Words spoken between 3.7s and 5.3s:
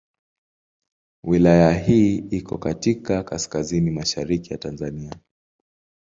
mashariki ya Tanzania.